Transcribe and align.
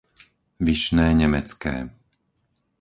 Vyšné 0.59 1.07
Nemecké 1.21 1.75